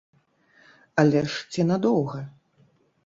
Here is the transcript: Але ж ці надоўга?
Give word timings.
Але 1.03 1.21
ж 1.33 1.53
ці 1.53 1.67
надоўга? 1.73 2.27